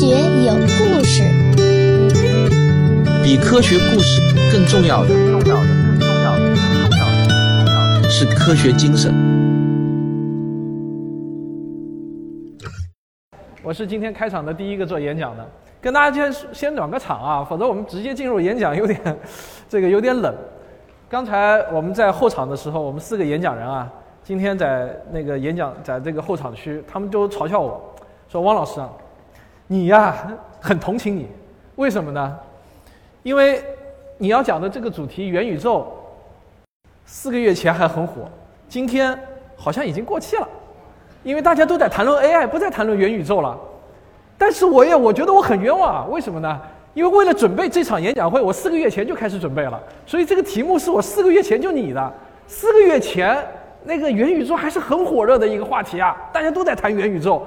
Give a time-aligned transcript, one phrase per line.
[0.00, 1.22] 学有故事，
[3.22, 6.56] 比科学故事更重要的，重要的，更重要的，更
[6.88, 8.08] 重要的，更重要的。
[8.08, 9.12] 是科学精神。
[13.62, 15.46] 我是今天开场的第一个做演讲的，
[15.82, 18.98] 跟大家先先暖个场啊，否则我们直接进入演讲有点
[19.68, 20.34] 这个有点冷。
[21.10, 23.86] 刚才我们在候场的时候，我们四个演讲人啊，
[24.24, 27.78] 今天在那个演讲在这个候场区，他们都嘲笑我
[28.28, 28.88] 说：“汪老师啊，
[29.72, 30.16] 你呀
[30.60, 31.28] 很同情你，
[31.76, 32.36] 为什么呢？
[33.22, 33.62] 因为
[34.18, 35.86] 你要讲的这个主题元宇宙，
[37.06, 38.28] 四个月前还很火，
[38.68, 39.16] 今天
[39.56, 40.48] 好像已经过气了。”
[41.22, 43.56] 因为大家都在谈论 AI，不再谈论元宇宙了。
[44.36, 46.60] 但是我也我觉得我很冤枉啊，为什么呢？
[46.92, 52.12] 因为为了准备这场演讲会，我四个月前就开始准备了，所以这个题目是我四个月前就拟的。
[52.48, 53.38] 四个月前
[53.84, 57.46] 那个元宇宙还是很火热的一个话题啊，大家都在谈元宇宙，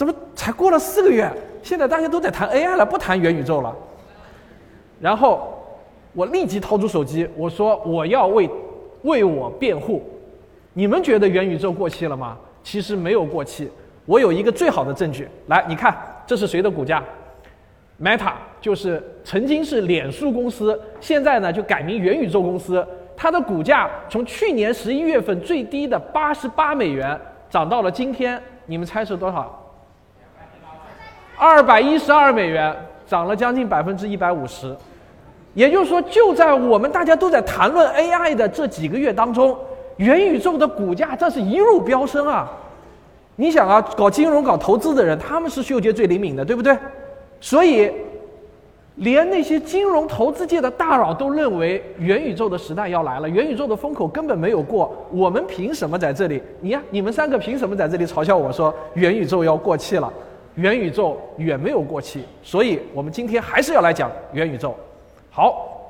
[0.00, 1.30] 怎么才过了四个月，
[1.62, 3.76] 现在大家都在谈 AI 了，不谈元宇宙了？
[4.98, 5.62] 然后
[6.14, 8.48] 我立即掏出手机，我说我要为
[9.02, 10.02] 为我辩护。
[10.72, 12.38] 你们觉得元宇宙过期了吗？
[12.62, 13.70] 其实没有过期，
[14.06, 15.28] 我有一个最好的证据。
[15.48, 15.94] 来，你看，
[16.26, 17.04] 这是谁的股价
[18.00, 22.82] ？Meta 就是曾经是脸书公司，现在呢就改名元宇宙公司。
[23.14, 29.58] 它的股价从去年十一月份最低的八十八美元，涨到了今天，你们猜是多少？
[31.40, 34.76] 二百一十二美元，涨了将近百分之一百五十。
[35.54, 39.56] 也就是说，就在我们大家都在谈论 AI 的这几个月当中。
[39.96, 42.50] 元宇宙的股价这是一路飙升啊！
[43.36, 46.76] 你想啊，搞金融、搞投资的人，他们是嗅觉最灵敏的，对不对？
[47.40, 47.90] 所以，
[48.96, 54.94] 连那些金融投资界的大佬都认为元宇宙的时代要来了，元宇宙的风口根本没有过。
[55.10, 56.42] 我们凭什么在这里？
[56.60, 60.12] 你呀，你们三个凭什么在这里嘲笑我说元宇宙要过气了？
[60.56, 64.76] 元宇宙远没有过期，所以我们今天还是要来讲元宇宙。
[65.30, 65.80] 好，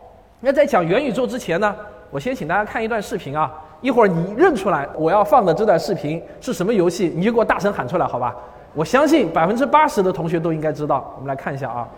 [0.40, 1.74] 那在讲元宇宙之前呢，
[2.10, 3.52] 我先请大家看一段视频啊。
[3.80, 8.36] 一会儿你认出来我要放的这段视频是什么游戏，你就给我大声喊出来，好吧？
[8.74, 11.14] 我相信百分之八十的同学都应该知道。
[11.16, 11.88] 我们来看一下啊，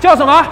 [0.00, 0.46] 叫什么？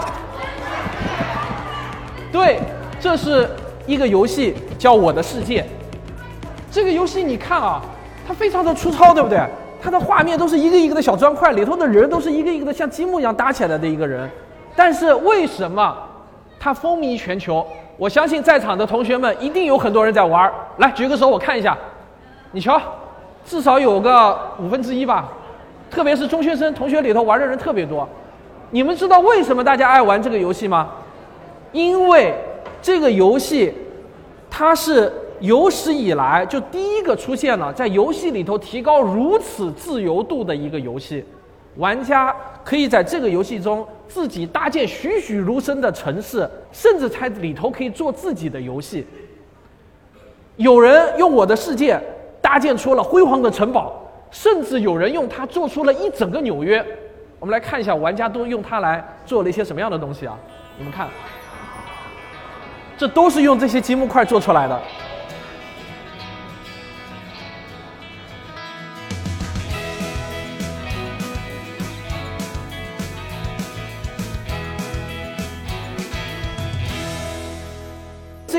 [2.33, 2.59] 对，
[2.99, 3.49] 这是
[3.87, 5.63] 一个游戏，叫《我的世界》。
[6.75, 7.81] 这个游戏你看啊，
[8.27, 9.39] 它非常的粗糙，对不对？
[9.81, 14.29] 它的画面都是一个一个的小砖块，里头的人都是一个一个的像积木一样搭起来的一个人。
[14.75, 15.97] 但是为什么？
[16.59, 17.65] 它风靡全球，
[17.97, 20.53] 我相信在场的同学们一定有很多人在玩。
[20.79, 21.79] 来举个手，我看一下。
[22.51, 22.81] 你瞧，
[23.47, 25.29] 至少有个五分之一吧。
[25.89, 28.09] 特别是中学生同学里头玩的人特别多。
[28.71, 30.89] 你们知道为什么大家爱玩这个游戏吗？
[31.71, 32.35] 因为
[32.83, 33.73] 这个游戏
[34.51, 35.13] 它是
[35.45, 41.23] 有史以来就第一个出现了在游戏里头提高如此自由度的一个游戏。
[41.77, 42.35] 玩家
[42.65, 49.07] 可以在这个游戏中自己搭建栩栩如生的城市，甚至在里头可以做自己的游戏。
[50.57, 52.01] 有人用我的世界
[52.41, 53.93] 搭建出了辉煌的城堡，
[54.31, 56.83] 甚至有人用它做出了一整个纽约。
[57.39, 60.39] 我们来看一下，玩家都用它来做了一些什么样的东西啊？
[60.79, 61.09] 你们看，
[62.97, 64.81] 这都是用这些积木块做出来的。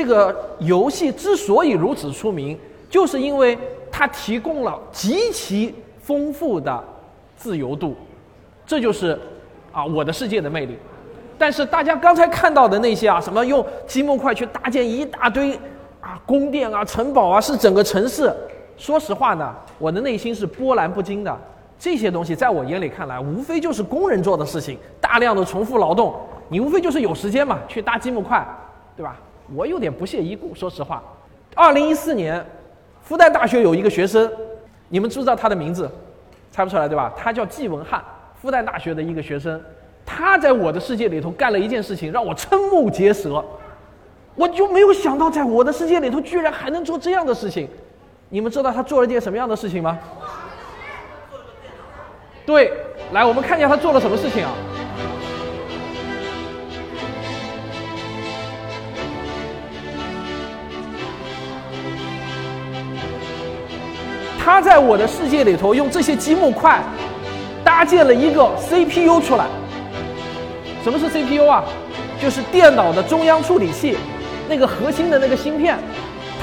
[0.06, 2.56] 这个游戏之所以如此出名，
[2.88, 3.58] 就是因为
[3.90, 6.84] 它提供了极其丰富的
[7.34, 7.96] 自由度，
[8.64, 9.18] 这就是
[9.72, 10.78] 啊我的世界的魅力。
[11.36, 15.58] 但是大家刚才看到的那些啊，什么用积木块去搭建一大堆
[16.00, 18.32] 啊宫殿啊、城堡啊，是整个城市。
[18.76, 21.36] 说实话呢，我的内心是波澜不惊的。
[21.80, 26.14] 这些东西在我眼里看来，无非就是工人做的事情，大量的重复劳动。
[26.48, 28.46] 你无非就是有时间嘛，去搭积木块，
[28.96, 29.16] 对吧？
[29.54, 31.02] 我有点不屑一顾，说实话。
[31.54, 32.44] 二零一四年，
[33.02, 34.30] 复旦大学有一个学生，
[34.88, 35.90] 你们知不知道他的名字？
[36.50, 37.12] 猜不出来对吧？
[37.16, 38.02] 他叫季文翰，
[38.40, 39.60] 复旦大学的一个学生。
[40.04, 43.44] 他在我的世界里头干了一件事情，让我瞠目结舌。
[44.34, 47.68] 我就没有想到，在我的世界里头居然还能做这样的事情。
[48.28, 49.98] 你们知道他做了件什么样的事情吗？
[52.44, 52.72] 对，
[53.12, 54.52] 来，我们看一下他做了什么事情啊？
[64.46, 66.80] 他在我的世界里头用这些积木块
[67.64, 69.44] 搭建了一个 CPU 出来。
[70.84, 71.64] 什么是 CPU 啊？
[72.22, 73.96] 就是电脑的中央处理器，
[74.48, 75.76] 那个核心的那个芯片。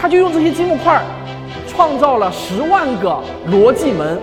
[0.02, 1.02] 他就用这些积木块
[1.66, 3.18] 创造了十万个
[3.50, 4.20] 逻辑门。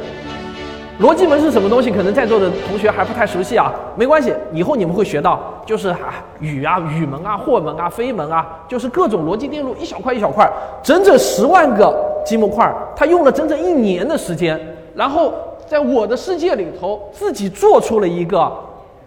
[1.00, 1.90] 逻辑门是什么东西？
[1.90, 10.46] 可能在座的同学还不太熟悉啊，没关系，以后你们会学到，就是啊，语啊、语门啊、或门啊、非门啊，就是各种逻辑电路，一小块一小块，
[10.82, 14.60] 整整十万个积木块，他用了整整一年的时间，
[14.94, 15.32] 然后
[15.66, 18.52] 在我的世界里头自己做出了一个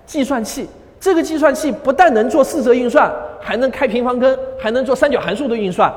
[0.07, 0.67] 计算器。
[0.99, 5.93] 这个计算器不但能做四则运算，还能开平方根，还能做三角函数的运算，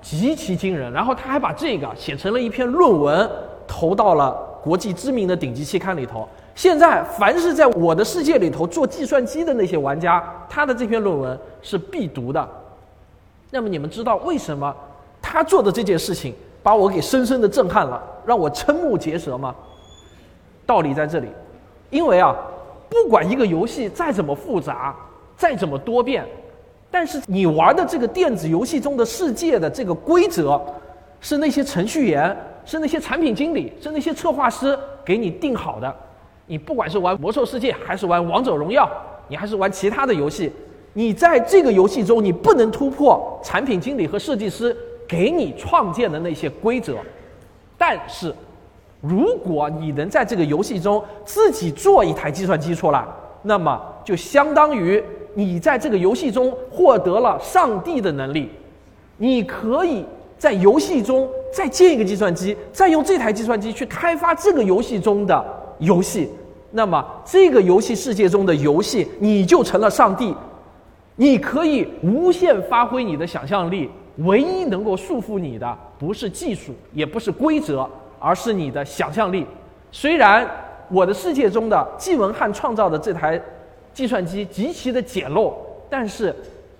[0.00, 0.90] 极其惊人。
[0.90, 3.28] 然后他还把这个写成了一篇论文，
[3.66, 4.34] 投到了
[4.64, 6.26] 国际知名的顶级期刊里头。
[6.54, 12.48] 现在，凡是在我的世界里头做计算机的那些玩家，他的这篇论文是必读的。
[13.50, 14.74] 那么，你们知道为什么
[15.20, 19.54] 他做的这件事情把我给深深的震撼了，让我瞠目结舌吗？
[20.64, 21.28] 道理在这里，
[21.90, 22.34] 因为啊。
[22.86, 24.94] 不管一个游戏再怎么复杂，
[25.36, 26.24] 再怎么多变，
[26.92, 30.60] 但是你玩的这个电子游戏中的世界的这个规则，
[31.20, 35.94] 是那些程序员、是那些产品经理、是那些策划师给你定好的。
[36.46, 38.88] 你不管是玩魔兽世界，还是玩王者荣耀，
[39.28, 40.52] 你还是玩其他的游戏，
[40.92, 44.76] 你在这个游戏中，你不能突破产品经理和设计师
[45.06, 46.96] 给你创建的那些规则。
[47.76, 48.34] 但是。
[49.06, 53.04] 如果你能在这个游戏中自己做一台计算机出来，
[53.42, 58.48] 那么就相当于你在这个游戏中获得了上帝的能力。
[59.18, 60.06] 你可以
[60.38, 65.44] 在游戏中再建一个计算机，再用这台计算机去开发这个游戏中的
[65.78, 66.28] 游戏，
[66.72, 70.34] 那么这个游戏世界中的游戏你就成了上帝。
[71.16, 77.88] 你可以无限发挥你的想象力，唯一能够束缚你的不是技术，也不是规则。
[78.26, 79.46] 而是你的想象力。
[79.92, 80.48] 虽然
[80.88, 83.38] 我的世界中的季文翰创造的这台
[83.92, 85.52] 计算机极其的简陋，
[85.90, 86.34] 但是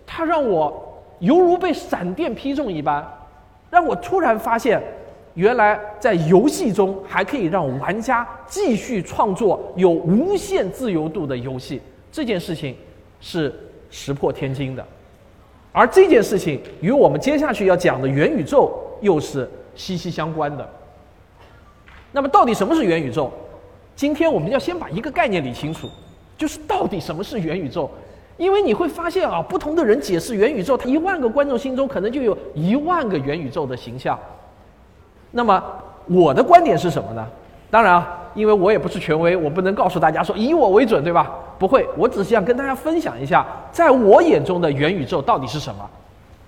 [0.07, 0.73] 它让我
[1.19, 3.07] 犹如被闪电劈中一般，
[3.75, 4.81] 让我突然发现，
[5.35, 11.83] 原来在游戏中还可以让玩家继续创作有无限自由度的游戏。
[12.13, 12.77] 这件事情
[13.21, 13.53] 是
[13.91, 14.87] 石破天惊的，
[15.73, 20.71] 而这件事情与我们接下去要讲的元宇宙又是息息相关的。
[22.13, 23.29] 那么，到底什么是元宇宙？
[23.97, 25.89] 今天我们要先把一个概念理清楚，
[26.39, 27.91] 就是到底什么是元宇宙。
[28.37, 34.19] 因为你会发现啊，不同的人解释元宇宙，他一万个观众心中可能就有一万个元宇宙的形象。
[35.31, 35.63] 那么，
[36.07, 37.27] 我的观点是什么呢？
[37.71, 41.31] 当然啊，因为我也不是权威，我不能告诉大家说以我为准，对吧？
[41.59, 45.89] 不会，我只是想跟大家分享一下，在我眼中的元宇宙到底是什么。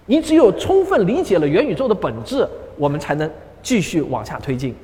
[0.06, 3.28] 你只有充分理解了元宇宙的本质，我们才能
[3.62, 4.74] 继续往下推进。